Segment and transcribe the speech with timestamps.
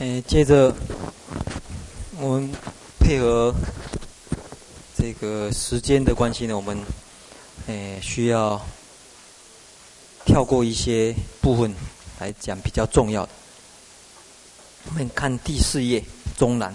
[0.00, 0.74] 哎，接着
[2.18, 2.50] 我们
[3.00, 3.54] 配合
[4.96, 6.78] 这个时间的关系呢，我们
[7.66, 8.58] 哎需要
[10.24, 11.74] 跳过一些部分
[12.18, 13.32] 来讲比较重要的。
[14.88, 16.02] 我们看第四页
[16.34, 16.74] 中南，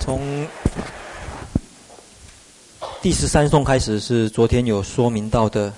[0.00, 0.48] 从
[3.02, 5.70] 第十三颂开始是昨天有说明到的，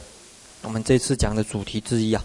[0.63, 2.25] 我们这次讲的主题之一啊，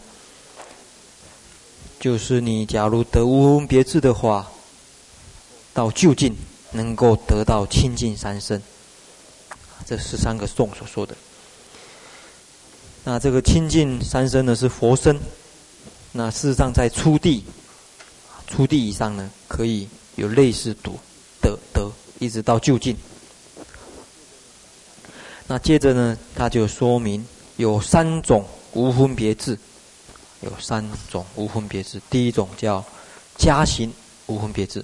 [1.99, 4.49] 就是你假如得无分别智的话，
[5.73, 6.33] 到就近
[6.71, 8.61] 能够得到清净三身，
[9.85, 11.13] 这十三个颂所说的。
[13.03, 15.19] 那这个清净三身呢是佛身。
[16.11, 17.43] 那事实上，在初地、
[18.47, 20.97] 初地以上呢，可以有类似读
[21.41, 22.95] 得得，一直到就近。
[25.47, 27.25] 那接着呢，他就说明
[27.57, 29.57] 有三种无分别智，
[30.41, 32.01] 有三种无分别智。
[32.09, 32.83] 第一种叫
[33.37, 33.91] 加行
[34.27, 34.83] 无分别智，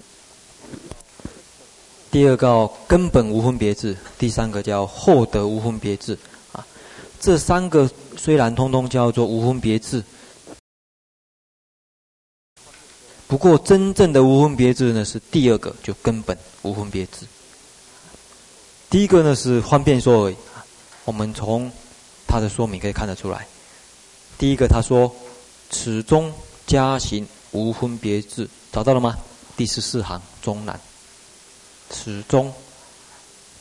[2.12, 6.18] 第二个根本无分别智，第三个叫后得无分别智。
[6.52, 6.66] 啊，
[7.20, 10.04] 这三个虽然通通叫做无分别智。
[13.28, 17.26] 不过，真正的无分别智呢，是第二个，就根本无分别智。
[18.88, 20.36] 第一个呢是方便说而已，
[21.06, 21.70] 我们从
[22.28, 23.48] 他的说明可以看得出来。
[24.38, 25.14] 第一个他说
[25.70, 26.34] ：“此中
[26.66, 29.18] 加行无分别智，找到了吗？
[29.58, 30.80] 第十四行中南，
[31.90, 32.54] 此中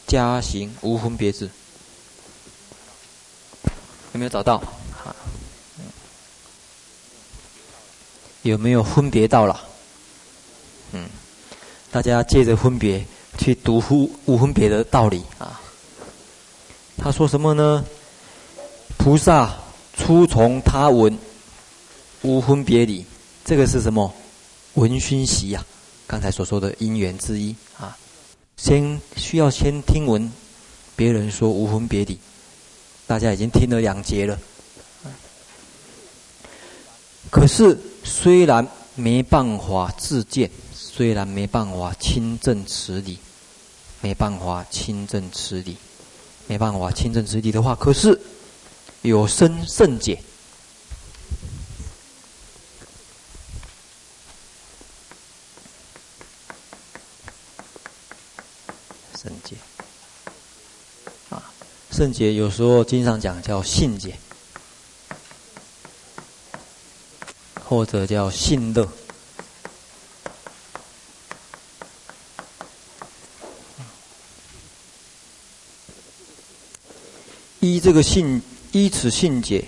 [0.06, 1.48] 加行无分别智，
[4.12, 4.62] 有没有找到？”
[8.42, 9.58] 有没有分别到了？
[10.92, 11.08] 嗯，
[11.90, 13.02] 大家借着分别
[13.38, 15.58] 去读无无分别的道理啊。
[16.98, 17.82] 他说什么呢？
[18.98, 19.50] 菩萨
[19.96, 21.18] 初从他闻
[22.24, 23.06] 无分别理，
[23.44, 24.12] 这个是什么？
[24.74, 25.64] 闻熏习呀，
[26.06, 27.96] 刚才所说的因缘之一啊。
[28.56, 30.32] 先需要先听闻
[30.96, 32.18] 别人说无分别理，
[33.06, 34.38] 大家已经听了两节了。
[37.30, 37.78] 可是。
[38.06, 43.18] 虽然没办法自见，虽然没办法亲证此理，
[44.02, 45.74] 没办法亲证此理，
[46.46, 48.20] 没办法亲证此理的话，可是
[49.00, 50.22] 有生甚解，
[59.24, 59.56] 圣解
[61.30, 61.42] 啊，
[61.90, 64.14] 圣解有时候经常讲叫信解。
[67.66, 68.86] 或者叫信乐，
[77.58, 79.64] 依这个信，依此信解，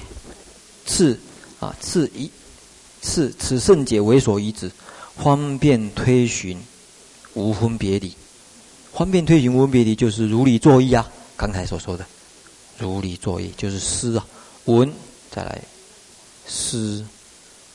[0.85, 1.19] 次
[1.59, 2.31] 啊次一
[3.01, 4.71] 次此圣解为所依止，
[5.17, 6.63] 方便推寻
[7.33, 8.15] 无分别理。
[8.97, 11.07] 方便推行无分别理，就是如理作意啊。
[11.37, 12.07] 刚才所说的
[12.79, 14.27] 如理作意，就是思啊，
[14.65, 14.91] 闻
[15.31, 15.61] 再来
[16.47, 17.05] 思。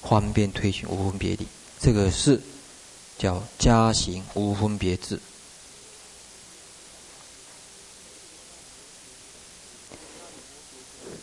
[0.01, 1.45] 方便推行无分别理，
[1.79, 2.41] 这个是
[3.19, 5.19] 叫加行无分别智。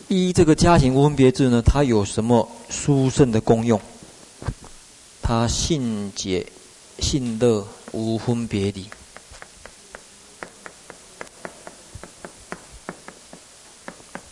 [0.06, 3.80] 一这个加行无分别智呢，它有什么殊胜的功用？
[5.20, 6.46] 它信解
[7.00, 8.86] 信乐无分别理，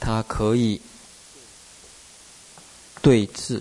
[0.06, 0.80] 它可以
[3.02, 3.60] 对治。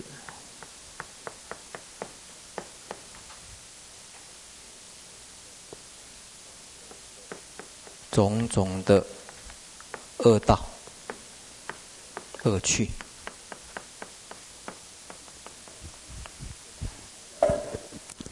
[8.12, 9.04] 种种的
[10.18, 10.64] 恶道、
[12.44, 12.88] 恶趣，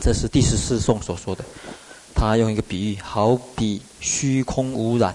[0.00, 1.44] 这是第十四颂所说的。
[2.14, 5.14] 他用一个比喻，好比虚空污染。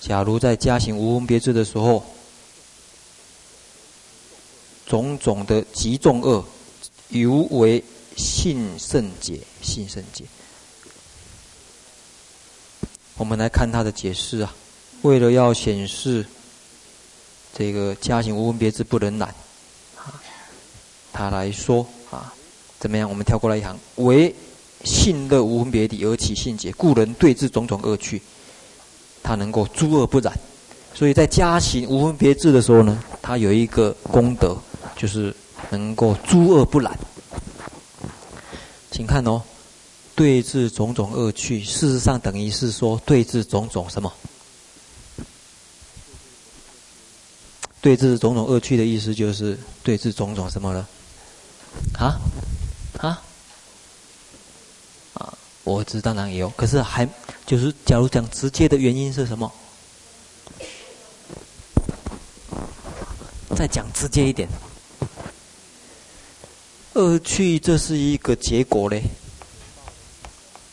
[0.00, 2.04] 假如在加行无分别智的时候，
[4.86, 6.44] 种种的极重恶，
[7.08, 7.82] 犹为
[8.16, 10.24] 信胜解，信胜解。
[13.16, 14.54] 我们来看他的解释啊，
[15.02, 16.24] 为了要显示
[17.52, 19.28] 这个加行无分别智不能染，
[19.96, 20.22] 啊，
[21.12, 22.32] 他来说啊，
[22.78, 23.08] 怎么样？
[23.10, 24.32] 我们跳过来一行，为
[24.84, 28.22] 信乐无分别理而起信解，故能对治种种恶趣，
[29.22, 30.32] 他能够诸恶不染。
[30.94, 34.56] 所以在加行无分别智的时候呢，他有一个功德，
[34.96, 35.34] 就是
[35.70, 36.98] 能够诸恶不染。
[38.90, 39.42] 请看哦。
[40.16, 44.12] 对治种种恶趣，事实上等于是说对治种种什么？
[47.80, 50.88] 对治种种恶趣的意思就是对治种种什么了？
[51.96, 52.18] 啊？
[52.98, 53.22] 啊？
[55.14, 55.38] 啊？
[55.68, 57.06] 我知当然也有，可是还
[57.46, 59.52] 就是假如讲直接的原因是什么？
[63.54, 64.48] 再讲直接一点，
[66.94, 69.02] 恶趣这是一个结果嘞，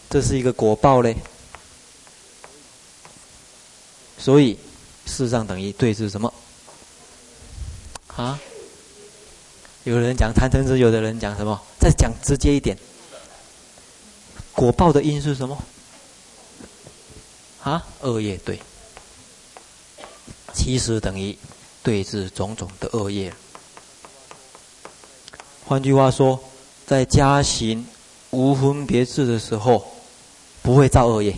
[0.09, 1.17] 这是一个果报嘞，
[4.17, 4.53] 所以
[5.05, 6.33] 事实上等于对是什么？
[8.15, 8.39] 啊？
[9.83, 11.59] 有人讲贪嗔痴，有的人讲什么？
[11.79, 12.77] 再讲直接一点，
[14.55, 15.57] 果报的因是什么？
[17.61, 17.85] 啊？
[18.01, 18.59] 恶业对，
[20.53, 21.37] 其实等于
[21.83, 23.33] 对治种种的恶业。
[25.65, 26.39] 换句话说，
[26.85, 27.85] 在加行
[28.29, 29.85] 无分别智的时候，
[30.61, 31.35] 不会造恶业，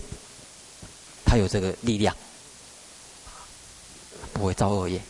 [1.25, 2.15] 他有这个力量，
[4.33, 5.01] 不会造恶业。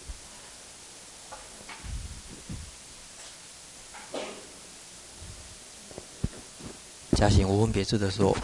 [7.17, 8.37] 加行无分别智的时候，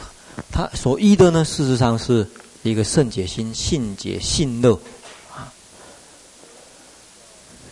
[0.51, 2.27] 他所依的呢，事实上是
[2.63, 4.73] 一个圣解心、信解、信乐
[5.31, 5.53] 啊。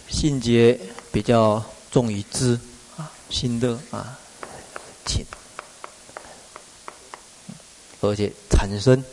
[0.08, 0.80] 信解
[1.12, 2.60] 比较重于知
[2.98, 4.16] 啊，信乐啊
[5.04, 5.26] 轻，
[8.02, 9.04] 而且产生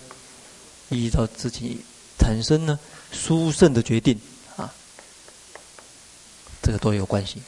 [0.90, 1.80] 依照自己
[2.18, 2.78] 产生呢
[3.12, 4.20] 殊胜的决定
[4.58, 4.70] 啊，
[6.60, 7.40] 这个都有关系。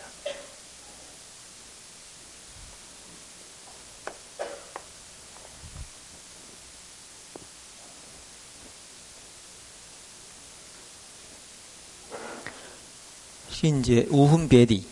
[13.60, 14.82] 信解无分别理，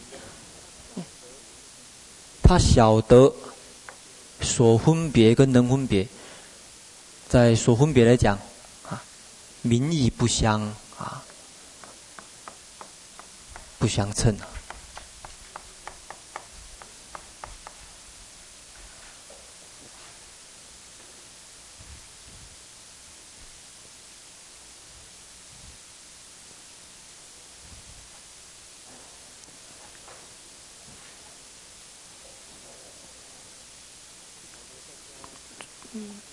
[2.42, 3.32] 他晓得
[4.42, 6.06] 所分别跟能分别，
[7.30, 8.38] 在所分别来讲，
[8.90, 9.02] 啊，
[9.62, 10.60] 名义不相
[10.98, 11.24] 啊，
[13.78, 14.57] 不相称啊。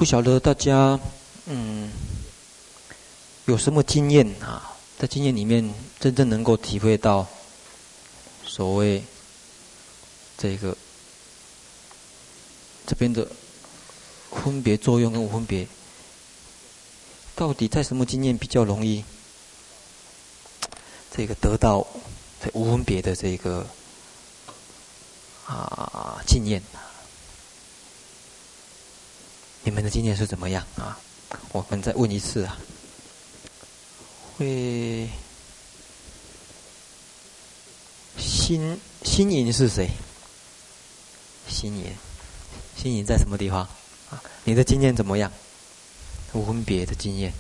[0.06, 1.00] 不晓得大家
[1.48, 1.90] 嗯
[3.46, 4.72] 有什么经验啊？
[5.00, 7.26] 在经验里面，真正能够体会到
[8.46, 9.04] 所谓
[10.38, 10.78] 这个
[12.86, 13.28] 这边的
[14.30, 15.68] 分别作用跟无分别，
[17.36, 19.04] 到底在什么经验比较容易
[21.10, 21.88] 这个得到
[22.44, 23.66] 这无分别的这个
[25.48, 26.62] 啊经验？
[29.66, 30.98] 你们的经验是怎么样啊？
[31.52, 32.56] 我们再问一次啊。
[34.38, 35.10] 会
[38.16, 39.90] 心心隐是谁？
[41.50, 41.86] 心隐，
[42.78, 43.62] 心隐在什么地方？
[44.12, 45.32] 啊，你的经验怎么样？
[46.34, 47.34] 无分别的经验。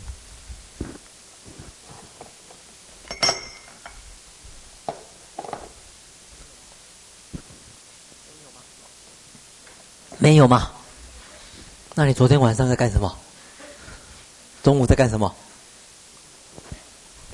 [10.17, 10.71] 没有吗？
[11.97, 13.17] 那你昨天晚上在干什么？
[14.61, 15.33] 中午在干什么？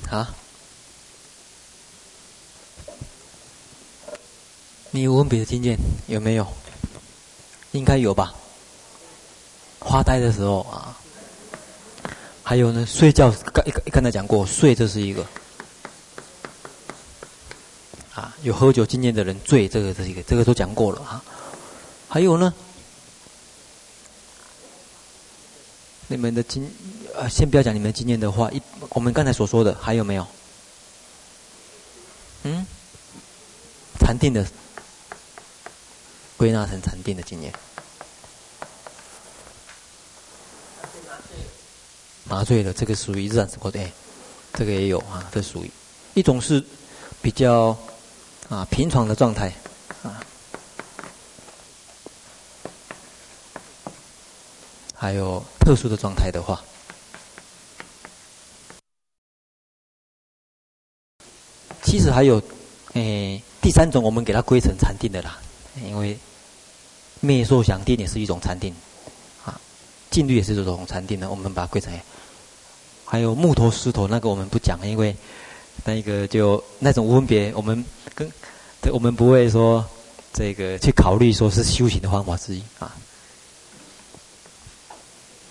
[0.08, 0.32] 啊？
[4.92, 5.76] 你无分别的经验
[6.06, 6.46] 有没有？
[7.72, 8.32] 应该有吧。
[9.80, 10.96] 发呆的时候啊，
[12.44, 15.26] 还有呢，睡觉刚刚刚才讲过，睡这是一个
[18.14, 21.24] 啊，有喝酒经验的人醉，这个这是一个，这个都讲过了啊。
[22.08, 22.54] 还有呢？
[26.22, 26.70] 们的经，
[27.16, 30.24] 呃，先不要讲你们的经验的话，一我们刚才所说的还有没有？
[32.44, 32.64] 嗯，
[33.98, 34.46] 禅定的
[36.36, 37.52] 归纳成禅定的经验，
[42.24, 43.80] 麻醉了，这个属于日常生活的，
[44.54, 45.70] 这个也有啊，这属于
[46.14, 46.64] 一种是
[47.20, 47.76] 比较
[48.48, 49.52] 啊平常的状态
[50.04, 50.24] 啊。
[55.02, 56.62] 还有特殊的状态的话，
[61.82, 62.40] 其实还有，
[62.92, 65.40] 诶，第三种我们给它归成禅定的啦，
[65.84, 66.16] 因为
[67.18, 68.72] 灭受想定也是一种禅定，
[69.44, 69.60] 啊，
[70.08, 71.92] 静虑也是这种禅定的，我们把它归成。
[73.04, 75.16] 还有木头石头那个我们不讲，因为
[75.84, 78.30] 那个就那种无分别，我们跟，
[78.92, 79.84] 我们不会说
[80.32, 82.96] 这个去考虑说是修行的方法之一啊。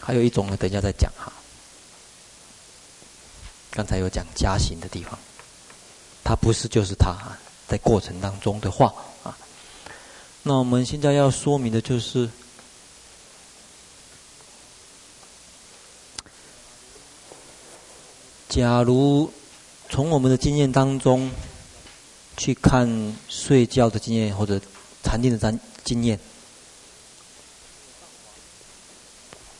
[0.01, 1.31] 还有一种呢，等一下再讲哈。
[3.69, 5.17] 刚才有讲加行的地方，
[6.23, 7.15] 它不是就是它，
[7.67, 8.93] 在过程当中的话
[9.23, 9.37] 啊。
[10.43, 12.29] 那我们现在要说明的就是，
[18.49, 19.31] 假如
[19.89, 21.31] 从我们的经验当中
[22.35, 24.59] 去看睡觉的经验或者
[25.03, 26.19] 禅定的经经验，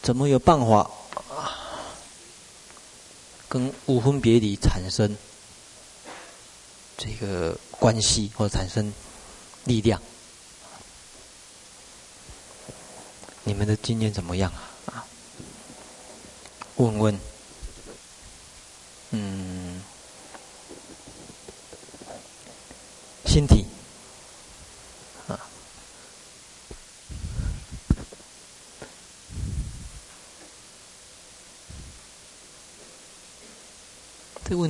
[0.02, 0.90] 怎么有办法
[3.48, 5.18] 跟无分别理产生？
[6.98, 8.94] 这个关系或者产生
[9.64, 10.00] 力量，
[13.44, 14.52] 你们的经验怎么样
[14.86, 14.94] 啊？
[14.94, 15.06] 啊，
[16.76, 17.20] 问问，
[19.10, 19.82] 嗯，
[23.26, 23.66] 心体，
[25.28, 25.40] 啊，
[34.44, 34.70] 这个问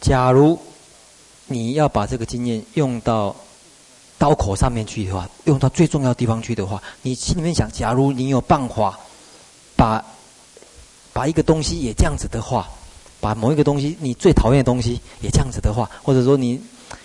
[0.00, 0.58] 假如
[1.46, 3.34] 你要把这个经验用到
[4.18, 8.98] 刀口上面去的话，用到最重要的地方去的话，你心里面想，假如你有办法
[9.76, 10.04] 把
[11.12, 12.68] 把一个东西也这样子的话，
[13.20, 16.60] 把某一个东西你最讨厌的东西也这样子的话，或者说你。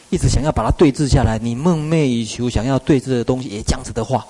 [0.09, 4.23] 一直想要把它对峙下来，你梦寐以求想要对峙的东西也这样子的话，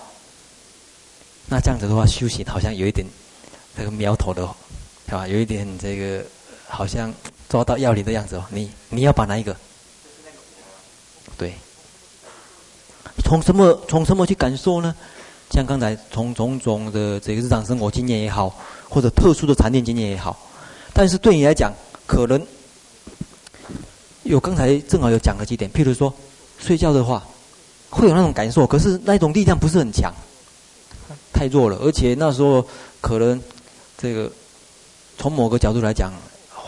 [1.48, 3.06] 那这样子的话，修行好像有一点
[3.76, 4.48] 这个苗头的，
[5.08, 5.28] 是吧？
[5.28, 6.24] 有一点这个
[6.70, 7.14] 好像
[7.50, 8.46] 抓到要领的样子哦。
[8.50, 9.56] 你你要把哪一个？
[11.38, 11.54] 对。
[13.24, 14.96] 从什么从什么去感受呢？
[15.52, 18.54] 像刚才从种种的这个日常生活经验也好，
[18.90, 20.38] 或者特殊的禅定经验也好，
[20.94, 21.74] 但是对你来讲，
[22.08, 22.46] 可能。
[24.24, 26.12] 有刚才正好有讲了几点，譬如说
[26.58, 27.22] 睡觉的话，
[27.90, 30.14] 会有那种感受，可是那种力量不是很强，
[31.34, 32.66] 太弱了，而且那时候
[33.02, 33.40] 可能
[33.98, 34.32] 这个
[35.18, 36.10] 从某个角度来讲，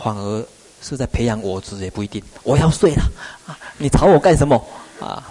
[0.04, 0.46] 反而
[0.86, 2.22] 是在培养我执也不一定。
[2.42, 3.02] 我要睡了，
[3.46, 4.62] 啊，你吵我干什么
[5.00, 5.22] 啊？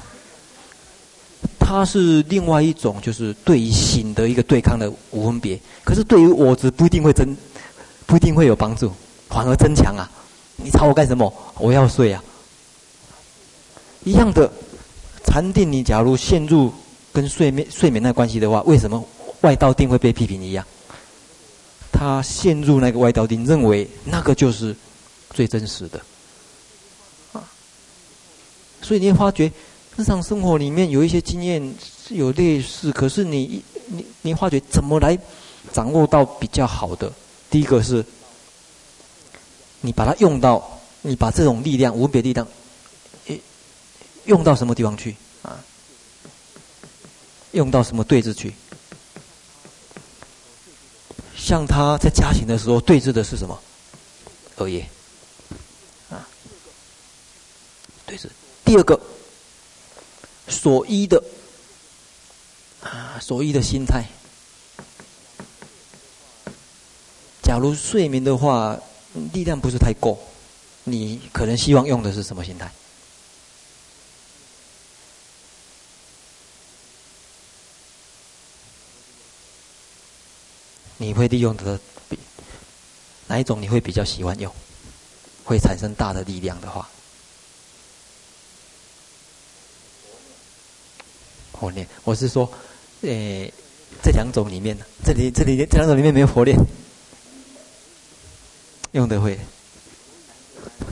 [1.60, 7.36] 它是另外一种，就是对于醒的一个对抗的无分别，可是对于我执不一定会增，
[8.06, 8.92] 不一定会有帮助，
[9.30, 10.10] 反而增强啊。
[10.58, 11.34] 你吵我干什么？
[11.58, 12.24] 我要睡啊！
[14.04, 14.52] 一样的
[15.24, 16.72] 禅定，你假如陷入
[17.12, 19.04] 跟睡眠睡眠那关系的话，为什么
[19.42, 20.64] 外道定会被批评一样？
[21.92, 24.76] 他陷入那个外道定，认为那个就是
[25.36, 26.01] 最真实的
[27.34, 27.44] 啊。
[28.82, 29.51] 所以你会发觉
[29.96, 35.15] 日常生活里面有一些经验是有类似，可是你你你发觉怎么来
[35.72, 37.13] 掌握到比较好的？
[37.51, 38.04] 第一个是。
[39.82, 42.48] 你把它用到，你把这种力量、无别力量，
[44.24, 45.63] 用到什么地方去啊？
[47.51, 48.51] 用到什么对治去？
[51.38, 53.62] 像他在家庭的时候对治的是什么？
[54.56, 54.89] 恶业
[56.10, 56.27] 啊，
[58.06, 58.30] 对治。
[58.64, 59.00] 第二个，
[60.48, 61.24] 所依的
[62.82, 64.06] 啊，所依的心态。
[67.42, 68.80] 假如睡眠的话。
[69.32, 70.20] 力量不是太够，
[70.84, 72.70] 你可能希望用的是什么心态？
[80.98, 81.80] 你会利用的
[83.28, 83.62] 哪一种？
[83.62, 84.54] 你会比较喜欢用？
[85.46, 86.90] 会产生大的力量的话，
[91.56, 91.88] 火炼。
[92.04, 92.52] 我是说，
[93.02, 93.52] 诶，
[94.04, 96.58] 这两种里面，这里这里这两种里面没有火炼。
[98.92, 99.38] 用的会，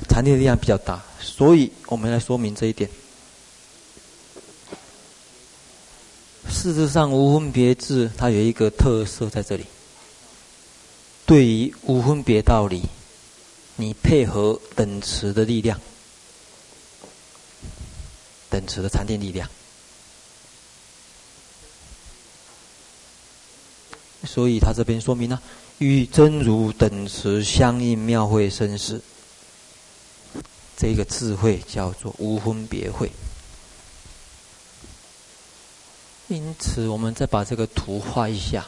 [0.09, 2.89] 禅定的力量比较大，所以我们来说明这一点。
[6.49, 9.65] 事实上，无分别智它有一个特色在这里。
[11.25, 12.83] 对于无分别道理，
[13.77, 15.79] 你配合等持的力量，
[18.49, 19.49] 等持的禅定力量，
[24.25, 25.41] 所以他这边说明了、啊、
[25.79, 29.01] 与真如等持相应妙慧生死，
[30.77, 33.11] 这个智慧叫做无分别慧。
[36.29, 38.65] 因此，我们再把这个图画一下。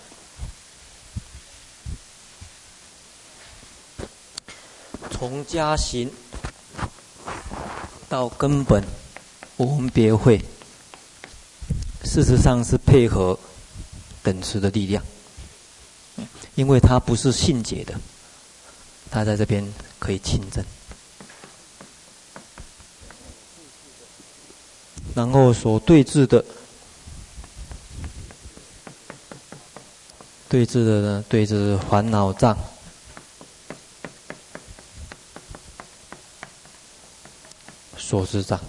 [5.10, 6.12] 从加行
[8.10, 8.84] 到根本
[9.56, 10.38] 无分别会，
[12.04, 13.40] 事实上是配合
[14.22, 15.02] 等持的力量，
[16.56, 18.00] 因为它不是信解的，
[19.10, 19.66] 它在这边
[20.00, 20.64] 可以亲证，
[25.14, 26.44] 然后所对治的，
[30.48, 32.58] 对治的呢，对治烦恼障。
[37.98, 38.62] 所知障，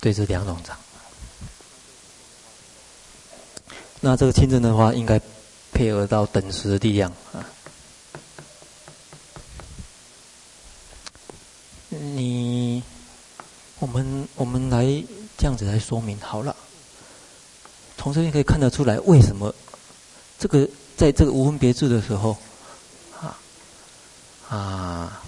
[0.00, 0.76] 对这两种障，
[4.02, 5.20] 那这个亲证的话，应该
[5.72, 7.44] 配合到等时的力量啊。
[11.90, 12.82] 你，
[13.78, 14.84] 我们我们来
[15.36, 16.56] 这样子来说明好了。
[17.98, 19.54] 从这边可以看得出来，为什么
[20.38, 20.66] 这个
[20.96, 22.36] 在这个无分别智的时候，
[23.20, 23.36] 啊
[24.48, 25.22] 啊。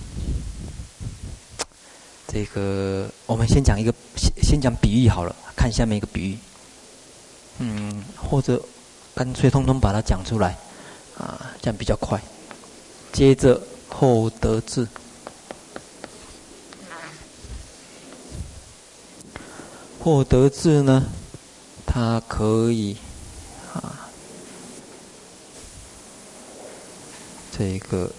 [2.26, 6.38] 这个我们先讲一个，先先讲比喻好了，看下面一个比喻。
[7.64, 8.60] 嗯，或者
[9.14, 10.58] 干脆通通把它讲出来，
[11.16, 12.20] 啊，这样比较快。
[13.12, 14.88] 接着后得智，
[20.00, 21.04] 后得智呢，
[21.86, 22.96] 它可以
[23.72, 24.10] 啊，
[27.56, 28.10] 这个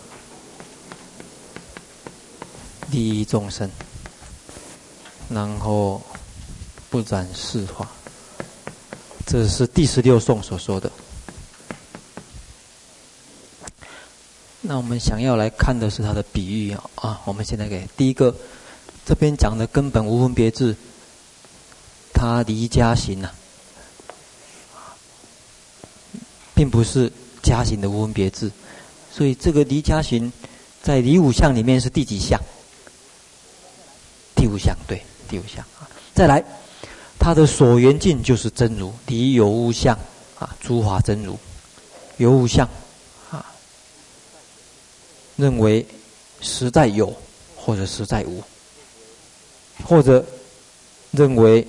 [2.91, 3.69] 利益众生。
[5.29, 6.01] 然后
[6.91, 7.89] 不染世法，
[9.33, 10.91] 这是第十六颂所说的。
[14.61, 17.21] 那我们想要来看的是它的比喻啊啊！
[17.25, 18.35] 我们现在给第一个，
[19.03, 20.75] 这边讲的根本无分别智，
[22.13, 23.31] 它离家行呐、
[24.75, 24.93] 啊，
[26.53, 28.51] 并不是家行的无分别智，
[29.11, 30.31] 所以这个离家行
[30.83, 32.39] 在离五相里面是第几项？
[34.35, 35.01] 第五项，对。
[35.27, 36.45] 第五项啊，再来，
[37.23, 39.97] 他的所缘境就是真如，离有无相
[40.37, 41.39] 啊，诸法真如，
[42.17, 42.67] 有无相
[43.31, 43.45] 啊，
[45.37, 45.87] 认为
[46.41, 47.15] 实在有
[47.55, 48.43] 或者实在无，
[49.85, 50.25] 或者
[51.11, 51.65] 认为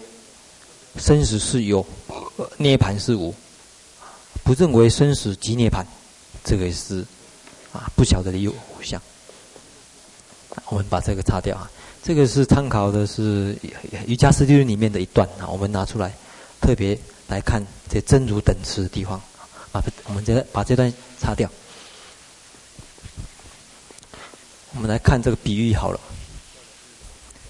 [0.96, 1.86] 生死是有，
[2.56, 3.32] 涅槃是无，
[4.42, 5.84] 不认为生死即涅槃，
[6.42, 7.06] 这个是
[7.72, 9.00] 啊不晓得离有无相，
[10.66, 11.70] 我们把这个擦掉啊。
[12.04, 13.54] 这个是参考的是
[14.06, 16.12] 《瑜伽师地论》里面的一段啊，我们拿出来
[16.60, 19.18] 特别来看这真如等持的地方
[19.72, 21.48] 啊，我们再把这段擦掉。
[24.74, 26.00] 我们来看这个比喻好了，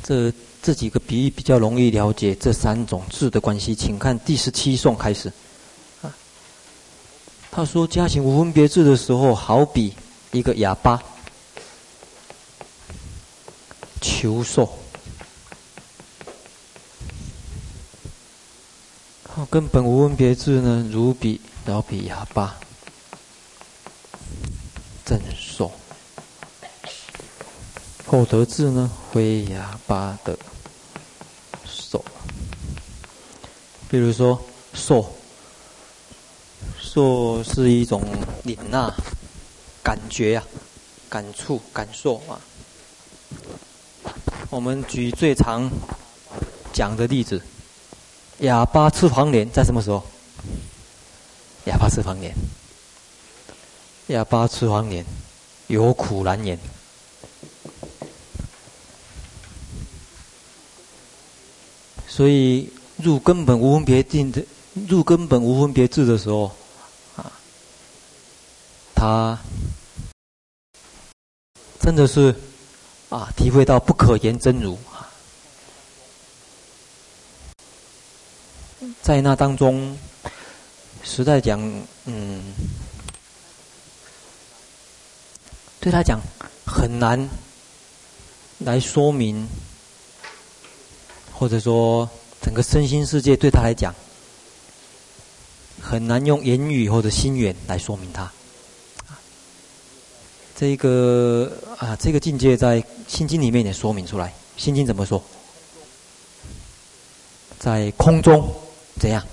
[0.04, 5.32] 这这几个比喻比较容易了解这三种智的关系，请看第十七颂开始。
[7.50, 9.92] 他说：“加行无分别智的时候，好比
[10.30, 11.02] 一个哑巴。”
[14.06, 14.66] 求受，
[19.26, 22.54] 好，根本无分别智呢，如彼老彼哑巴，
[25.06, 25.72] 正受。
[28.04, 30.38] 后得智呢，非哑巴的
[31.64, 32.04] 受。
[33.88, 34.38] 比如说，
[34.74, 35.14] 受，
[36.78, 38.02] 受是一种
[38.42, 38.94] 领纳、
[39.82, 42.38] 感觉呀、啊、感触、感受啊。
[44.54, 45.68] 我们举最常
[46.72, 47.42] 讲的例子，
[48.38, 50.00] 哑巴吃黄连在什么时候？
[51.64, 52.32] 哑巴吃黄连，
[54.06, 55.04] 哑巴吃黄连，
[55.66, 56.56] 有苦难言。
[62.06, 64.40] 所以入根本无分别定的，
[64.86, 66.52] 入根本无分别智的时候，
[67.16, 67.32] 啊，
[68.94, 69.36] 他
[71.80, 72.32] 真的是。
[73.14, 75.06] 啊，体会到不可言真如啊，
[79.02, 79.96] 在那当中，
[81.04, 81.60] 实在讲，
[82.06, 82.42] 嗯，
[85.78, 86.20] 对他讲
[86.66, 87.30] 很难
[88.58, 89.46] 来说明，
[91.32, 92.10] 或者说
[92.42, 93.94] 整个身心世界对他来讲，
[95.80, 98.32] 很难用言语或者心缘来说明他。
[100.56, 105.22] 这个啊，这个境界在《心经》里面也说明出来，《心经》怎么说？
[107.58, 108.48] 在空中
[109.00, 109.24] 怎样？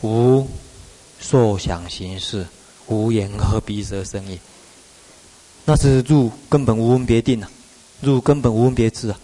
[0.00, 0.48] 无
[1.20, 2.46] 受想行识，
[2.86, 4.40] 无眼耳鼻舌身意。
[5.64, 7.50] 那是入根本无分别定啊，
[8.00, 9.20] 入根本无分别智啊，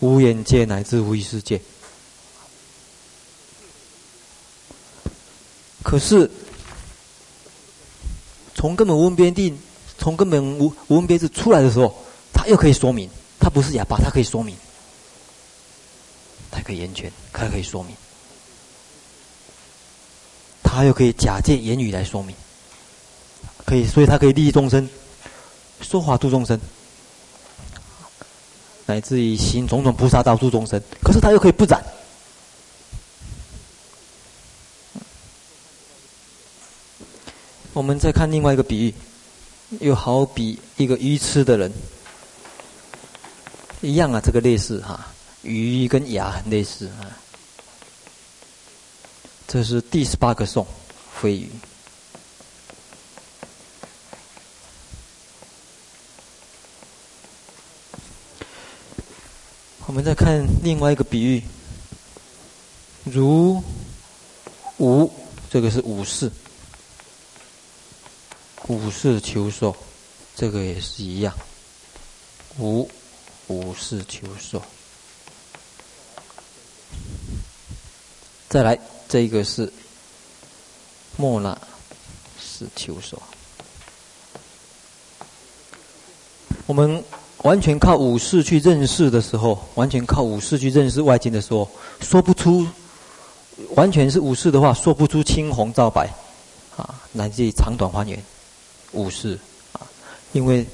[0.00, 1.60] 无眼界乃至无意识界。
[5.82, 6.28] 可是，
[8.56, 9.56] 从根本无分别定，
[9.98, 11.94] 从根本无无分别字出来的时候，
[12.32, 14.56] 他又可以说明，他不是哑巴，他可以说明，
[16.50, 17.94] 他可以言权，他可以说明，
[20.62, 22.34] 他又可以假借言语来说明。
[23.66, 24.88] 可以，所以他可以利益众生，
[25.82, 26.58] 说法度众生，
[28.86, 30.80] 乃至于行种种菩萨道度众生。
[31.02, 31.84] 可是他又可以不染。
[37.76, 38.94] 我们再看另外一个比喻，
[39.80, 41.70] 又好比一个愚痴的人，
[43.82, 45.08] 一样啊，这个类似哈，
[45.42, 47.12] 鱼跟牙很类似啊。
[49.46, 50.66] 这是第十八个颂，
[51.20, 51.50] 飞鱼。
[59.84, 61.42] 我们再看另外一个比喻，
[63.04, 63.62] 如
[64.78, 65.12] 无，
[65.50, 66.32] 这个是武士，
[68.68, 69.76] 无事求索，
[70.34, 71.34] 这个也是一样，
[72.58, 72.88] 无
[73.46, 74.62] 无事求索。
[78.48, 79.72] 再来，这个是
[81.16, 81.56] 莫那
[82.40, 83.22] 是求索，
[86.66, 87.02] 我们。
[87.42, 91.68] 完全靠五识去认识的时候，完全靠五识去认识外境的时候，
[92.00, 92.66] 说不出，
[93.76, 96.12] 完全是五识的话，说不出青红皂白，
[96.76, 98.20] 啊，乃至于长短方圆，
[98.96, 99.38] 五识
[99.72, 99.86] 啊，
[100.32, 100.66] 因为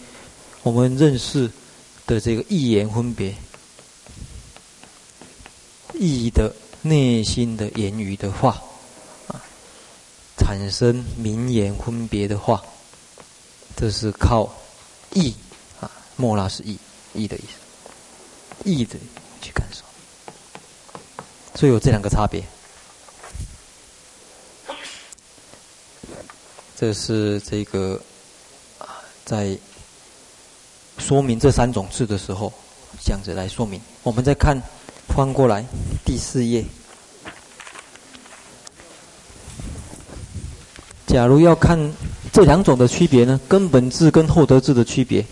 [0.62, 1.50] 我们认识
[2.06, 3.34] 的这个意言分别，
[5.94, 8.62] 意的内心的言语的话，
[9.26, 9.42] 啊，
[10.38, 12.62] 产生名言分别的话，
[13.76, 14.48] 这是靠
[15.12, 15.34] 意
[15.80, 15.90] 啊。
[16.16, 16.78] 莫那是意，
[17.14, 18.96] 意的意思，意的
[19.40, 19.82] 去感受，
[21.56, 22.44] 所以有这两个差别。
[26.76, 28.00] 这是这个，
[29.24, 29.56] 在
[30.98, 32.52] 说明这三种智的时候，
[33.04, 33.80] 这样子来说明。
[34.02, 34.60] 我们再看
[35.08, 35.64] 翻过来
[36.04, 36.64] 第四页，
[41.06, 41.92] 假如要看
[42.32, 45.24] 这两种的区别呢，根本智跟后得智的区别。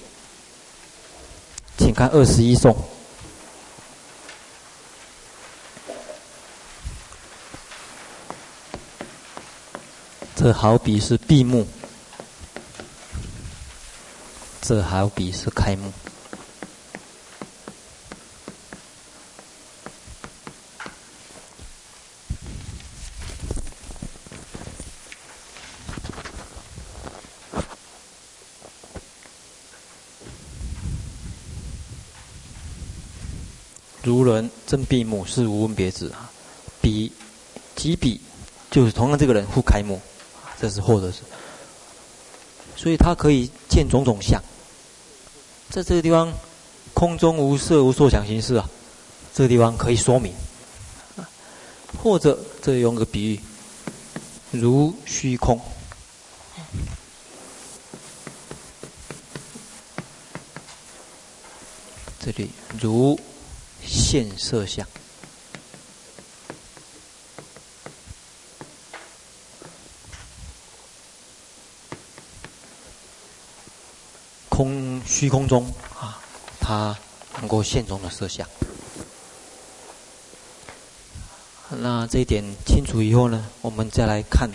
[1.78, 2.76] 请看二十一颂，
[10.36, 11.66] 这好比是闭目，
[14.70, 15.90] 这好比是开幕。
[34.04, 36.30] 如人正闭目是无分别智啊，
[36.80, 37.10] 彼
[37.74, 38.20] 即彼
[38.70, 40.00] 就是同样这个人复开目，
[40.60, 41.22] 这是后得是，
[42.76, 44.40] 所以他可以见种种相，
[45.70, 46.32] 在这个地方
[46.92, 48.68] 空中无色无受想行识啊，
[49.32, 50.34] 这个地方可以说明，
[52.02, 53.40] 或者这里用个比喻，
[54.50, 55.60] 如虚空，
[62.18, 63.18] 这里如。
[63.82, 64.86] 现色相，
[74.60, 75.64] 空虚空中
[75.98, 76.20] 啊，
[76.60, 76.94] 它
[77.38, 78.46] 能够现中的色相。
[81.70, 84.50] 那这一点清楚以后呢，我们再来看，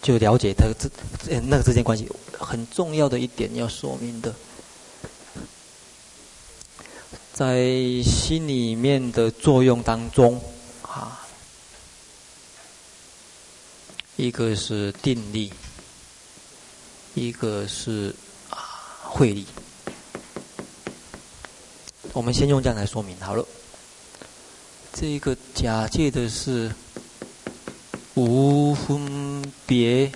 [0.00, 4.32] 就了解它这那个之间关系很重要的一点要说明的。
[7.32, 7.64] 在
[8.04, 10.40] 心里面的作用当中，
[10.82, 11.26] 啊，
[14.14, 15.52] 一个是定力，
[17.14, 18.14] 一个是
[19.20, 19.46] 啊慧力。
[22.14, 23.44] 我们先用这样来说明好了。
[24.94, 26.74] 这个假借的是
[28.14, 30.10] 无分别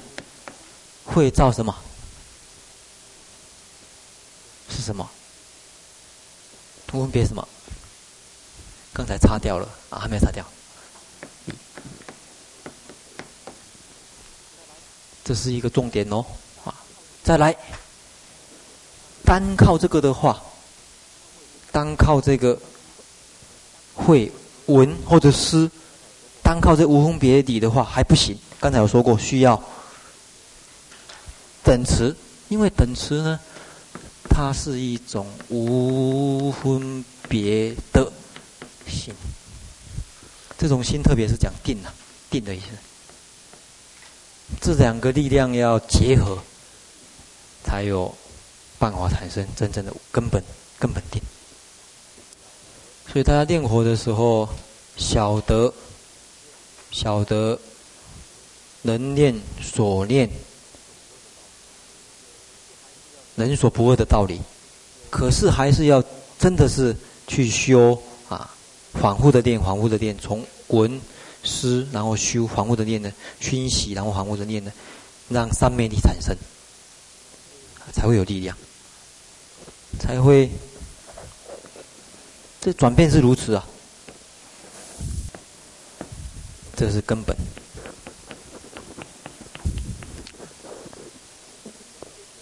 [1.04, 1.76] 会造什么？
[4.70, 5.08] 是什么？
[6.94, 7.46] 无分别什么？
[8.94, 10.42] 刚才擦掉了啊，还没有擦掉。
[15.22, 16.24] 这是一个重点哦，
[16.64, 16.74] 啊，
[17.22, 17.54] 再来，
[19.34, 20.40] 单靠这个的话，
[21.72, 22.56] 单靠这个
[23.92, 24.30] 会
[24.66, 25.68] 闻或者思，
[26.40, 28.38] 单靠这无分别底的话还不行。
[28.60, 29.60] 刚才有说过，需要
[31.64, 32.14] 等持，
[32.48, 33.40] 因为等持呢，
[34.30, 38.12] 它是一种无分别的
[38.86, 39.12] 心，
[40.56, 41.92] 这种心特别是讲定啊，
[42.30, 42.66] 定的意思。
[44.60, 46.38] 这两个力量要结合，
[47.64, 48.14] 才有
[48.90, 50.42] 办法产生真正的根本
[50.78, 51.22] 根本定。
[53.10, 54.46] 所以大家练佛的时候，
[54.98, 55.72] 晓得
[56.90, 57.58] 晓得
[58.82, 60.28] 能念所念，
[63.36, 64.38] 能所不二的道理，
[65.08, 66.04] 可是还是要
[66.38, 66.94] 真的是
[67.26, 68.50] 去修啊，
[68.92, 71.00] 反复的念，反复的念，从闻。
[71.46, 74.72] 思，然后修，反复的念呢，熏习，然后反复的念呢，
[75.28, 76.34] 让三昧力产生，
[77.92, 78.56] 才会有力量，
[79.98, 80.50] 才会，
[82.60, 83.66] 这转变是如此啊，
[86.76, 87.36] 这是根本。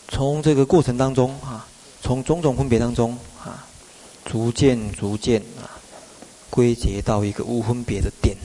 [0.08, 1.66] 从这个过程当中啊，
[2.00, 3.66] 从种种分别当中啊，
[4.24, 5.66] 逐渐逐渐啊，
[6.48, 8.36] 归结到一个无分别的点。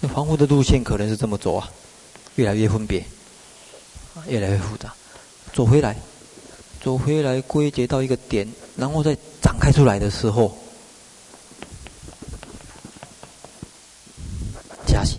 [0.00, 1.68] 那防护的路线可能是这么走啊，
[2.36, 3.04] 越来越分别，
[4.28, 4.94] 越来越复杂，
[5.58, 5.96] 走回来，
[6.80, 10.56] 走回来归结到一个点，然后再展开出来的时候，
[14.86, 15.18] 加行。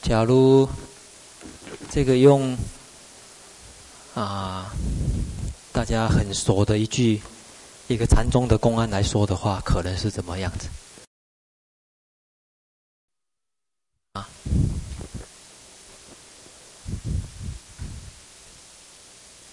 [0.00, 0.66] 假如
[1.90, 2.56] 这个用
[4.14, 4.72] 啊，
[5.70, 7.20] 大家很熟的一句
[7.88, 10.66] 一个禅宗的公案来说的话，可能是怎么样子？
[14.14, 14.26] 啊，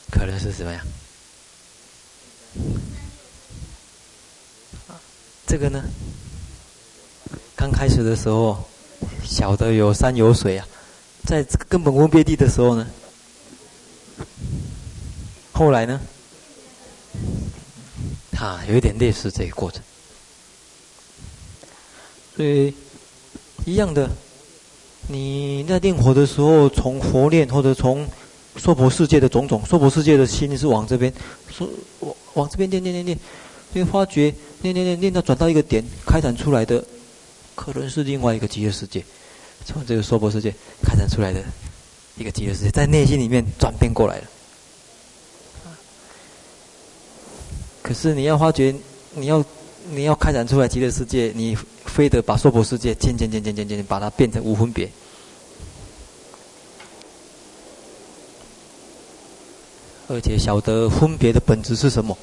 [0.09, 0.81] 可能是怎么样？
[5.45, 5.83] 这个呢？
[7.55, 8.67] 刚开始的时候，
[9.23, 10.67] 小的有山有水啊，
[11.25, 12.87] 在根本无分别地的时候呢，
[15.51, 16.01] 后来呢，
[18.39, 19.83] 啊，有一点类似这个过程，
[22.35, 22.73] 所以
[23.63, 24.09] 一样的。
[25.09, 28.05] 你在念佛的时候，从佛念或者从
[28.57, 31.13] 娑婆世界的种种，娑婆世界的心是往这边，
[31.99, 33.19] 往往这边念念念念，
[33.73, 36.83] 你会发觉念念念念到转到一个点，开展出来的
[37.55, 39.03] 可能是另外一个极乐世界，
[39.65, 41.43] 从这个娑婆世界开展出来的
[42.17, 44.23] 一个极乐世界，在内心里面转变过来了。
[47.81, 48.75] 可是你要发觉，
[49.13, 49.43] 你要
[49.91, 51.57] 你要开展出来极乐世界，你。
[51.87, 54.87] 非得把娑婆世界渐渐渐渐渐渐把它变成无分别，
[60.09, 62.17] 而且晓得分别的本质是什么？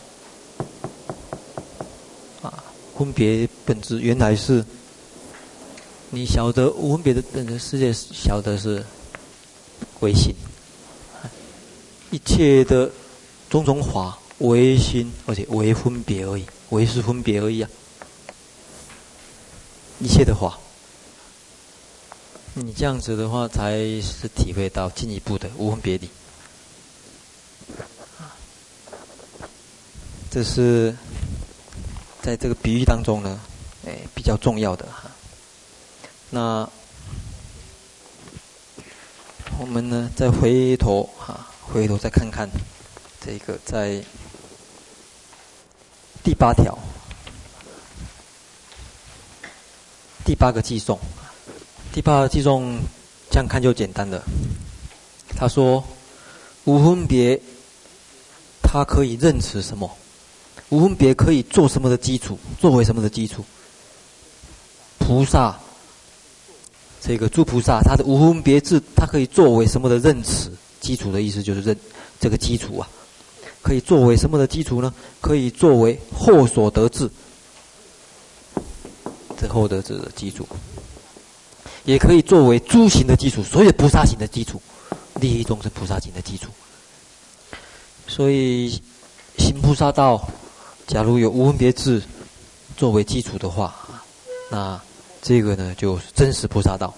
[2.40, 2.64] 啊，
[2.96, 4.64] 分别本质原来是，
[6.08, 8.82] 你晓得无分别的本质世界，晓得是
[10.00, 10.34] 唯心，
[12.10, 12.90] 一切的
[13.50, 17.68] 种种法唯心，而且唯分别而已，唯是分别而已啊。
[20.00, 20.58] 一切的话，
[22.54, 26.08] 你这样子的话，才是体会到进一步的无分别理。
[30.34, 30.92] 这是
[32.20, 33.38] 在这个比喻当中呢，
[33.86, 35.08] 哎，比较重要的哈。
[36.28, 36.68] 那
[39.60, 42.50] 我们呢，再回头哈，回头再看看
[43.24, 44.02] 这个在
[46.24, 46.76] 第八条。
[50.24, 50.98] 第八个偈颂，
[51.92, 52.80] 第八个偈颂
[53.30, 54.20] 这样看就简单了。
[55.36, 55.84] 他说
[56.66, 57.40] ：“无分别，
[58.64, 59.88] 它可以认识什么？
[60.74, 62.36] 无分别可以做什么的基础？
[62.60, 63.44] 作为什么的基础？
[64.98, 65.56] 菩萨，
[67.00, 70.50] 这个诸菩萨，他的无分别智，它可以作为什么的认识？
[70.80, 71.78] 基础的意思就是认
[72.18, 72.88] 这个基础啊，
[73.62, 74.92] 可以作为什么的基础呢？
[75.20, 77.08] 可以作为后所得智。”
[79.38, 80.46] 这后得智的基础，
[81.84, 84.60] 也可以作为诸行的基础，所有菩萨行的基础，
[85.20, 86.50] 利益众生菩萨行的基础。
[88.06, 88.80] 所以
[89.38, 90.28] 行菩萨道，
[90.86, 92.02] 假如有无分别智
[92.76, 93.74] 作为基础的话，
[94.50, 94.80] 那
[95.22, 96.92] 这个呢就是真实菩萨道。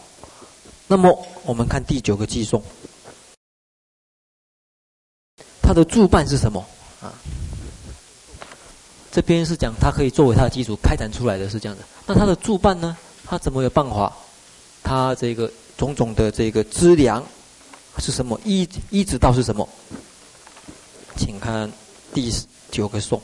[0.88, 2.62] 那么我们看第九个偈颂，
[5.62, 6.64] 它的助伴是什么
[7.01, 7.12] 啊？
[9.12, 11.85] 这边是讲它可以作为它的基础开展出来的是这样的。
[12.07, 12.96] 那它的助伴呢？
[13.25, 14.12] 它怎么有办法？
[14.83, 17.25] 它这个种种的这个资粮
[17.99, 18.38] 是什么？
[18.44, 19.68] 依依止道是什么？
[21.16, 21.70] 请看
[22.12, 22.33] 第
[22.70, 23.20] 九个颂，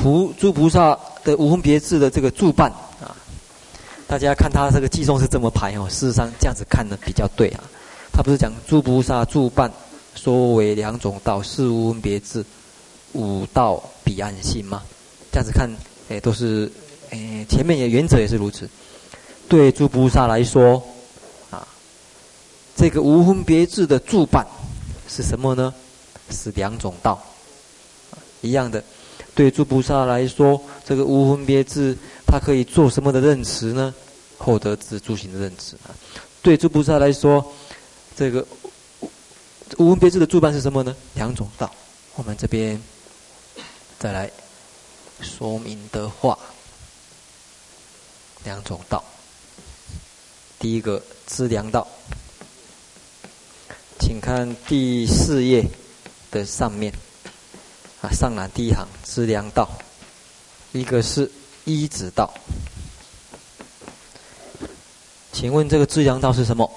[0.00, 2.70] 菩诸菩萨的无分别智的这个助伴
[3.02, 3.14] 啊，
[4.06, 5.86] 大家看他这个偈颂是这么排哦。
[5.90, 7.62] 事实上这样子看呢比较对啊。
[8.12, 9.70] 他不是讲诸菩萨助伴
[10.14, 12.44] 说为两种道，是无分别智，
[13.12, 14.82] 五道彼岸性吗？
[15.30, 15.70] 这样子看，
[16.08, 16.70] 哎，都是
[17.10, 18.68] 哎前面也原则也是如此。
[19.48, 20.82] 对诸菩萨来说，
[21.50, 21.66] 啊，
[22.74, 24.46] 这个无分别智的助伴
[25.08, 25.72] 是什么呢？
[26.30, 27.22] 是两种道，
[28.40, 28.82] 一样的。
[29.40, 33.94] 对诸菩萨来说，这个无分别智，它可以做什么的认识呢？
[34.36, 35.96] 获得智诸行的认识啊。
[36.42, 37.50] 对诸菩萨来说，
[38.14, 38.46] 这个
[39.78, 40.94] 无分别智的助伴是什么呢？
[41.14, 41.74] 两种道。
[42.16, 42.78] 我们这边
[43.98, 44.30] 再来
[45.22, 46.38] 说明的话，
[48.44, 49.02] 两种道。
[50.58, 51.88] 第一个资粮道，
[53.98, 55.64] 请看第四页
[56.30, 56.92] 的上面，
[58.02, 59.68] 啊，上栏第一行资粮道，
[60.72, 61.30] 一个是
[61.64, 62.32] 一指道，
[65.32, 66.70] 请问这个资粮道是什么？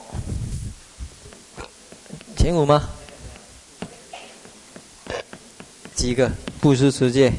[2.36, 2.89] 前五吗？
[5.95, 6.29] 几个？
[6.59, 7.31] 布施持戒，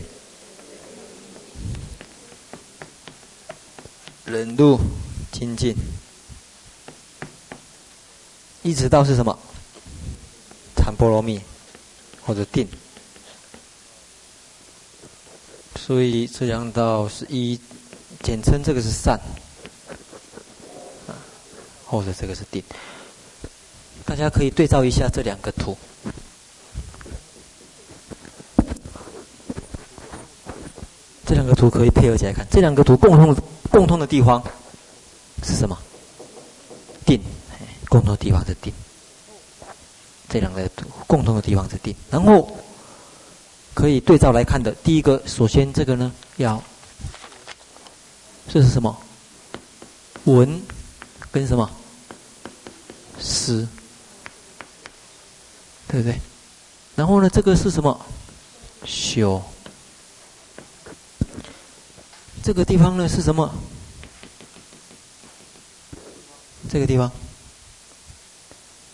[4.24, 4.80] 忍辱
[5.30, 5.74] 精进。
[8.62, 9.38] 依止道是什么？
[10.74, 11.38] 禅波罗蜜，
[12.24, 12.66] 或者定。
[15.76, 17.58] 所以资粮道是一，
[18.22, 19.18] 简称这个是善，
[21.06, 21.12] 啊，
[21.84, 22.62] 或者这个是定。
[24.04, 25.76] 大家可以对照一下这两个图，
[31.26, 32.46] 这两个图可以配合起来看。
[32.50, 33.36] 这两个图共同
[33.70, 34.42] 共通的地方
[35.42, 35.78] 是什么？
[37.04, 37.20] 定。
[37.90, 38.72] 共同的地方是定，
[40.28, 40.68] 这两个
[41.06, 41.94] 共同的地方是定。
[42.10, 42.50] 然后
[43.74, 46.62] 可以对照来看的，第一个，首先这个呢，要
[48.48, 48.96] 这是什么？
[50.24, 50.62] 闻
[51.32, 51.68] 跟什么？
[53.20, 53.66] 思，
[55.88, 56.18] 对不对？
[56.94, 58.00] 然后呢，这个是什么？
[58.86, 59.42] 修。
[62.42, 63.52] 这个地方呢是什么？
[66.70, 67.10] 这个地方。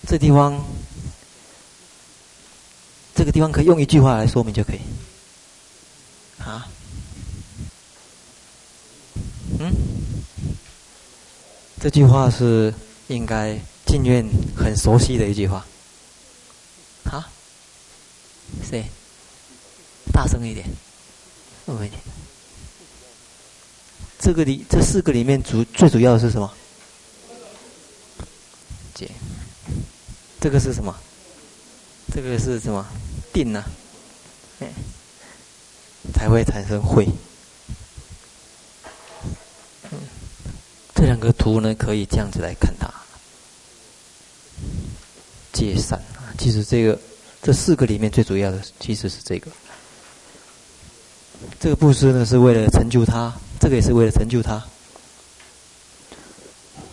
[0.07, 0.65] 这地方，
[3.21, 4.79] 这个地方可以用一句话来说明就可以。
[6.39, 6.67] 啊？
[9.59, 9.71] 嗯？
[11.79, 12.73] 这句话是
[13.09, 15.67] 应该净愿很熟悉的一句话。
[17.05, 17.29] 啊？
[18.65, 18.87] 谁？
[20.15, 20.67] 大声一点。
[21.67, 21.93] 我问你，
[24.19, 26.51] 这个里这四个里面主最主要的是什么？
[28.95, 29.11] 姐。
[30.41, 30.97] 这个是什么？
[32.15, 32.87] 这个是什么？
[33.33, 34.67] 定呢、啊？
[36.15, 37.07] 才会产生慧。
[39.91, 39.99] 嗯，
[40.95, 42.91] 这两个图呢，可以这样子来看它。
[45.53, 46.99] 戒善啊，其实这个
[47.43, 49.51] 这四个里面最主要的其实是这个。
[51.59, 54.63] 这个布施呢，是为了成就他，这个也是为了成就他。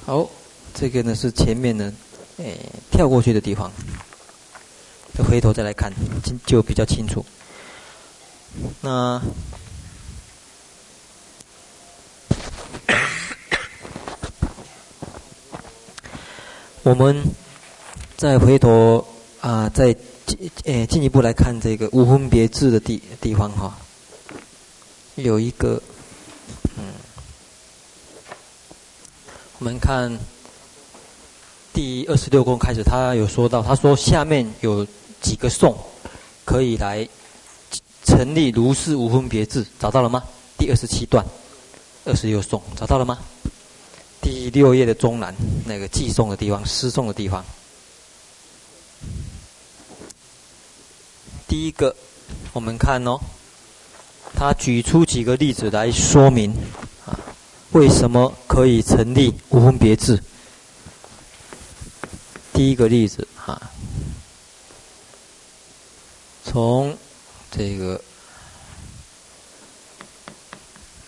[0.06, 0.30] 好，
[0.74, 1.94] 这个呢是前面呢。
[2.38, 2.56] 哎，
[2.92, 3.72] 跳过去的地方，
[5.24, 5.92] 回头再来看，
[6.46, 7.26] 就比较清楚。
[8.82, 9.22] 那
[16.84, 17.24] 我们
[18.16, 19.06] 再回头
[19.42, 19.94] 啊，再
[20.26, 23.78] 进呃进一步来看这个无分别智的地地方哈，
[25.16, 25.82] 有一个
[26.78, 26.94] 嗯，
[29.60, 30.18] 我们看。
[31.74, 34.88] 第二十六宫开始，他有说到，他说下面有
[35.22, 35.78] 几个颂
[36.46, 37.08] 可以来
[38.04, 40.24] 成立如是无分别智，找到了吗？
[40.58, 41.26] 第二十七段，
[42.06, 43.18] 二十六颂找到了吗？
[44.22, 45.36] 第六页的中南
[45.66, 47.44] 那个偈颂的地方，诗颂的地方。
[51.48, 51.96] 第一个，
[52.54, 53.20] 我们看哦，
[54.36, 56.52] 他举出几个例子来说明
[57.06, 57.18] 啊，
[57.72, 60.22] 为什么可以成立无分别智。
[62.52, 63.62] 第一个例子哈，
[66.50, 66.98] 从
[67.52, 68.02] 这个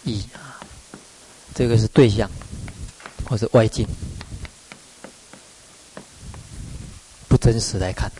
[0.03, 0.59] 一啊，
[1.55, 2.29] 这个是对象
[3.25, 3.87] 或者外境，
[7.29, 8.11] 不真实来看，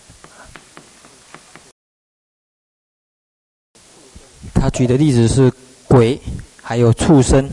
[4.53, 5.51] 他举的例子是
[5.89, 6.17] 鬼，
[6.61, 7.49] 还有畜生，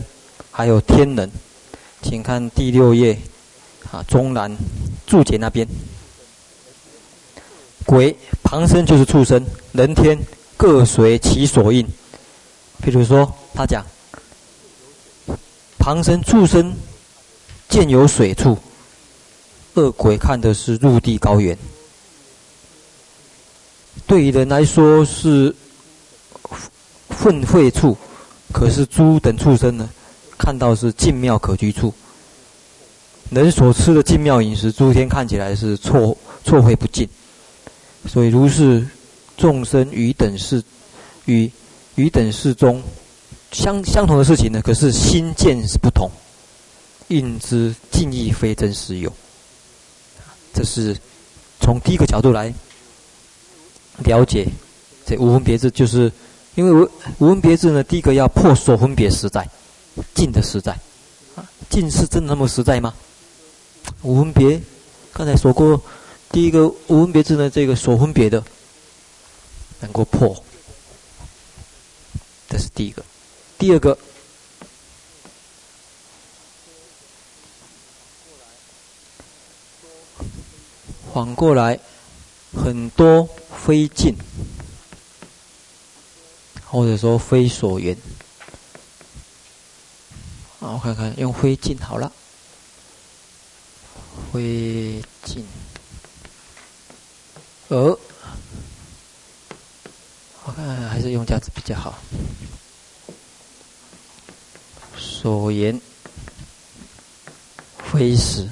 [0.49, 1.29] 还有天人。
[2.01, 3.19] 请看第六页，
[3.91, 4.55] 啊，中南
[5.05, 5.67] 注解那边。
[7.87, 8.13] 鬼
[8.43, 10.19] 旁生就是畜生，人天
[10.57, 11.87] 各随其所应。
[12.83, 13.81] 譬如说，他讲
[15.79, 16.75] 旁生畜生
[17.69, 18.57] 见有水处，
[19.75, 21.57] 恶鬼看的是陆地高原。
[24.05, 25.55] 对于人来说是
[27.09, 27.97] 粪秽处，
[28.51, 29.89] 可是猪等畜生呢，
[30.37, 31.93] 看到是净妙可居处。
[33.29, 37.07] 人所吃的净妙饮食，诸天看起来是错错会不尽。
[38.07, 38.87] 所以如是
[39.37, 40.63] 众生于等事，
[41.25, 41.51] 与
[41.95, 42.81] 于等事中
[43.51, 46.09] 相相同的事情呢，可是心见是不同，
[47.09, 49.11] 应知尽亦非真实有。
[50.53, 50.97] 这是
[51.59, 52.53] 从第一个角度来。
[54.05, 54.47] 了解
[55.07, 56.11] 这无分别智，就是
[56.53, 59.49] 因为无无分别智呢，第一个要破所分别实在，
[60.13, 60.71] 尽的实在，
[61.35, 62.93] 啊，尽是真的那么实在吗？
[64.03, 64.61] 无分别，
[65.11, 65.81] 刚才说过，
[66.31, 68.43] 第一个无分别智呢，这个所分别的
[69.79, 70.43] 能够破，
[72.49, 73.03] 这是第一个。
[73.57, 73.97] 第二个，
[81.13, 81.79] 反过来，
[82.53, 83.27] 很多。
[83.67, 84.15] 非尽，
[86.63, 87.93] 或者说非所缘。
[90.61, 92.09] 啊，我看看用非尽好了。
[94.31, 95.45] 非尽，
[97.69, 97.97] 而
[100.45, 101.97] 我看还是用价值比较好。
[104.97, 105.79] 所缘
[107.91, 108.47] 非实，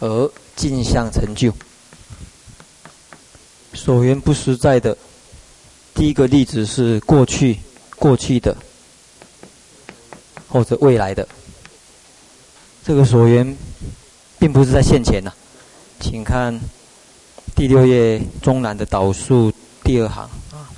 [0.00, 0.30] 而。
[0.56, 1.52] 镜像成就，
[3.74, 4.96] 所缘不实在的。
[5.92, 7.58] 第一个例子是过去、
[7.96, 8.56] 过去的，
[10.48, 11.28] 或者未来的。
[12.84, 13.54] 这个所缘，
[14.38, 15.34] 并不是在现前呐、
[16.04, 16.60] 请看
[17.56, 19.50] 第六页中南的导数
[19.82, 20.68] 第二行啊，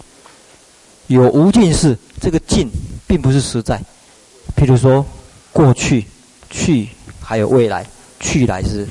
[1.08, 2.70] 有无尽事，这个尽
[3.08, 3.76] 并不是实在。
[4.56, 5.04] 譬如说，
[5.52, 6.06] 过去、
[6.48, 6.88] 去，
[7.20, 7.84] 还有未来，
[8.20, 8.86] 去来是。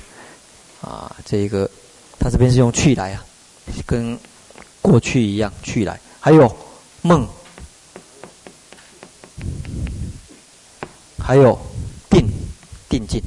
[0.82, 1.70] 啊，这个，
[2.20, 3.24] 他这边是用去来啊，
[3.86, 4.20] 跟
[4.82, 5.98] 过去一样去来。
[6.20, 6.54] 还有
[7.02, 7.26] 梦，
[11.18, 11.58] 还有
[12.10, 12.28] 定，
[12.90, 13.22] 定境，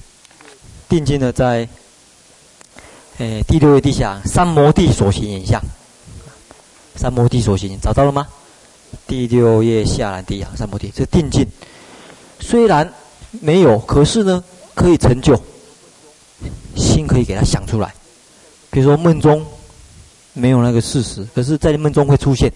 [0.91, 1.67] 定境呢，在
[3.19, 5.61] 诶第六页底下，三摩地所行影像，
[6.97, 8.27] 三摩地所行找到了吗？
[9.07, 11.47] 第六页下栏地下，三摩地，这定境
[12.41, 12.93] 虽然
[13.41, 14.43] 没有，可是呢，
[14.75, 15.41] 可以成就。
[16.77, 17.93] 心可以给他想出来，
[18.71, 19.45] 比如说梦中
[20.33, 22.53] 没有那个事实，可是在梦中会出现。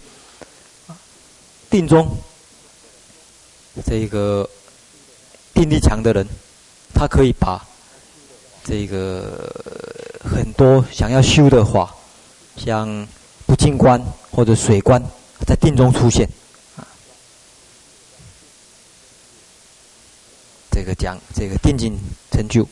[1.68, 2.08] 定中
[3.84, 4.48] 这个
[5.52, 6.24] 定力强的人，
[6.94, 7.66] 他可以把
[8.64, 9.50] 这个
[10.20, 11.94] 很多想要修的话，
[12.56, 13.06] 像
[13.46, 14.00] 不净观
[14.30, 15.02] 或者水观，
[15.46, 16.28] 在定中出现。
[20.70, 21.98] 这个讲这个定境
[22.30, 22.66] 成就。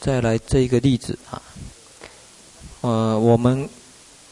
[0.00, 1.40] 再来这一个例子啊，
[2.82, 3.66] 呃，我们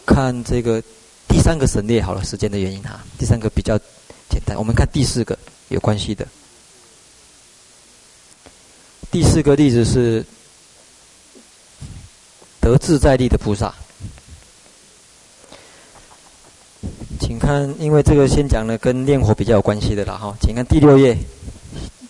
[0.05, 0.83] 看这个
[1.26, 3.01] 第三个省略好了，时间的原因哈。
[3.18, 3.78] 第三个比较
[4.28, 6.28] 简单，我们看第四个有关系的。
[9.11, 10.22] 第四个例子是
[12.63, 13.75] 得自在力的菩萨，
[17.19, 21.19] 请看，因为这个先讲了跟念佛比较有关系的了哈，请看第六页，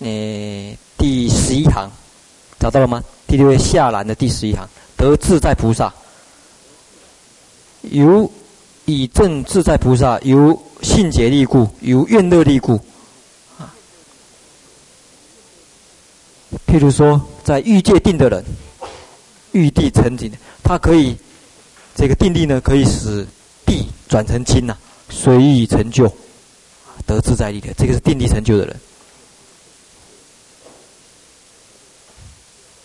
[0.00, 1.90] 呃，第十一行，
[2.60, 3.02] 找到了吗？
[3.26, 5.90] 第六页下栏的第十一行，得自在菩萨，
[7.80, 8.30] 由
[8.84, 12.74] 以证自在菩萨，由信解力故，由愿乐力故。
[13.58, 13.72] 啊，
[16.66, 18.44] 譬如说，在欲界定的人，
[19.52, 20.32] 玉帝成定，
[20.62, 21.16] 他可以
[21.94, 23.26] 这个定力呢，可以使
[23.64, 24.76] 地转成金呐，
[25.10, 26.12] 随意成就，
[27.06, 28.80] 得自在力的，这个是定力成就的人。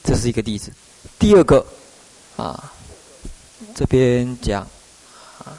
[0.03, 0.72] 这是一个例子。
[1.20, 1.65] 第二个，
[2.38, 2.72] 啊，
[3.76, 4.61] 这边讲，
[5.39, 5.57] 啊，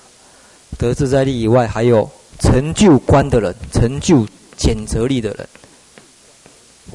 [0.78, 5.48] 得自在力以外，还有成就观的人，成就检择力的人。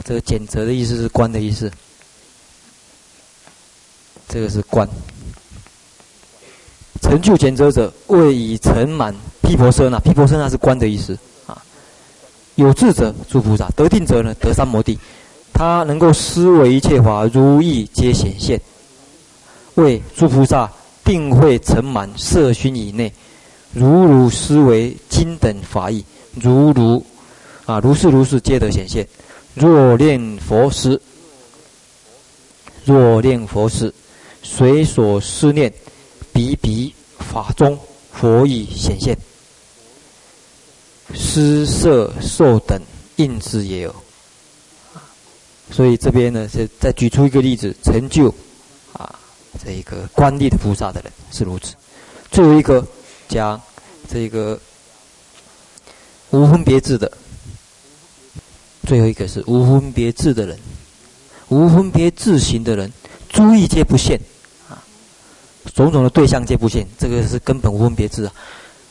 [0.03, 1.71] 这个检择的意思是观的意思。
[4.27, 4.87] 这个是观。
[7.01, 11.17] 成就检择者，谓已成满毗婆舍那，毗婆舍那是观的意思。
[11.45, 11.61] 啊，
[12.55, 14.97] 有智者诸菩萨，得定者呢，得三摩地。
[15.51, 18.59] 他能够思维一切法如意皆显现，
[19.75, 20.71] 为诸菩萨
[21.03, 23.11] 定慧成满色熏以内，
[23.73, 26.03] 如如思维经等法义，
[26.41, 27.05] 如如
[27.65, 29.07] 啊，如是如是皆得显现。
[29.53, 30.99] 若念佛时，
[32.85, 33.93] 若念佛时，
[34.43, 35.73] 随所思念，
[36.31, 37.79] 彼彼法中
[38.11, 39.17] 佛已显现。
[41.15, 42.79] 施设受等
[43.15, 43.95] 应知也有。
[45.71, 48.33] 所以这边呢，是再举出一个例子，成就
[48.93, 49.17] 啊，
[49.63, 51.73] 这一个观力的菩萨的人是如此。
[52.31, 52.85] 最后一个
[53.27, 53.59] 讲
[54.07, 54.59] 这个
[56.31, 57.11] 无分别智的，
[58.87, 60.59] 最后一个是无分别智的人，
[61.49, 62.91] 无分别智行的人，
[63.29, 64.19] 诸义皆不现，
[65.73, 68.33] 种种的对象皆不现，这个是根本无分别智啊。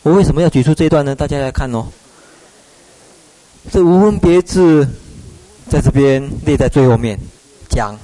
[0.03, 1.15] 我为什么要举出这一段呢？
[1.15, 1.87] 大家来看哦，
[3.71, 4.89] 这无分别智。
[5.71, 7.19] 在这边列在最后面
[7.71, 7.99] 讲，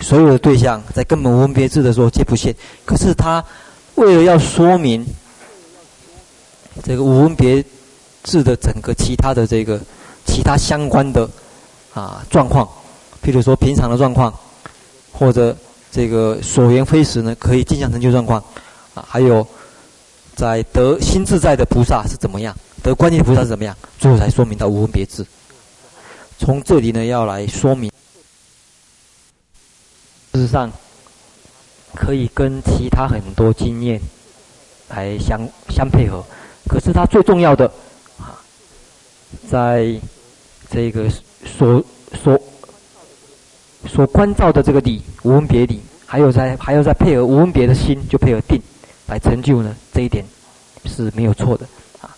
[0.00, 2.54] 所有的对象在根本无分别智的时候皆不现。
[2.86, 3.44] 可是他
[3.96, 5.04] 为了要说明
[6.82, 7.62] 这个无分别
[8.22, 9.78] 智的整个其他的这个
[10.24, 11.28] 其他相关的
[11.92, 12.66] 啊状况，
[13.22, 14.32] 譬如说平常的状况，
[15.12, 15.54] 或者
[15.96, 18.38] 这个所缘非实呢，可以尽相成就状况
[18.92, 19.46] 啊，还有
[20.34, 25.24] 在得心自在的菩萨是怎么样，得观念菩萨是怎么样，最后才说明到无分别智。
[26.38, 27.90] 从这里呢，要来说明，
[30.34, 30.70] 事实上
[31.94, 33.98] 可以跟其他很多经验
[34.90, 36.22] 来相相配合。
[36.68, 37.72] 可是它最重要的
[38.18, 38.36] 啊，
[39.48, 39.98] 在
[40.68, 41.08] 这个
[41.58, 41.82] 所
[42.22, 42.38] 所
[43.88, 48.62] 所观照的这个理无分别理，还有在还有在配合无分别的心，就配合定
[49.08, 50.24] 来成就呢，这一点
[50.84, 51.66] 是没有错的
[52.00, 52.16] 啊。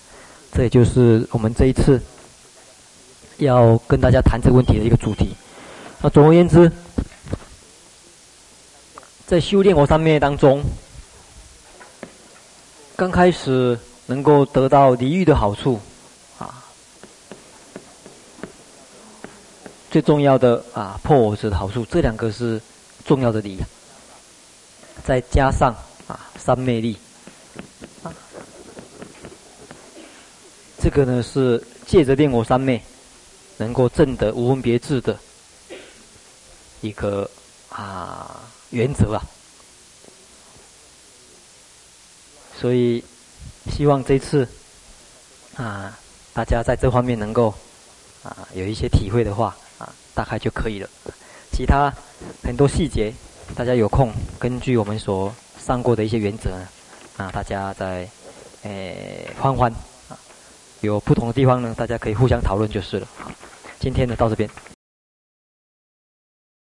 [0.53, 2.01] 这也就是我们这一次。
[3.39, 5.33] 要跟大家谈这个问题的一个主题。
[6.01, 6.73] 那总而言之，
[9.29, 10.61] 在修炼我三昧当中，
[12.97, 15.79] 刚开始能够得到离欲的好处，
[16.41, 16.65] 啊，
[19.89, 22.61] 最重要的啊破我执的好处，这两个是
[23.05, 23.61] 重要的理。
[25.07, 25.75] 再加上
[26.07, 26.97] 啊三昧力，
[28.03, 28.13] 啊，
[30.81, 32.83] 这个呢是借着练我三昧。
[33.61, 35.19] 能够证得无分别智的
[36.81, 37.29] 一个
[37.71, 39.19] 啊原则啊，
[42.57, 43.03] 所以
[43.73, 44.47] 希望这次
[45.57, 45.99] 啊
[46.33, 47.53] 大家在这方面能够
[48.23, 50.89] 啊有一些体会的话啊，大概就可以了。
[51.51, 51.93] 其他
[52.45, 53.13] 很多细节，
[53.55, 56.69] 大家有空根据我们所上过的一些原则呢，
[57.17, 58.09] 啊，大家在
[58.63, 59.71] 诶欢欢
[60.09, 60.17] 啊，
[60.81, 63.07] 有不同的地方呢，大家可以互相讨论就是了。
[63.81, 64.49] 今天呢，到这边。